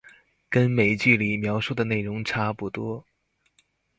[0.49, 3.05] 跟美劇裡描述的內容差不多